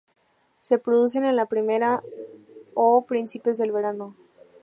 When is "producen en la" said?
0.79-1.45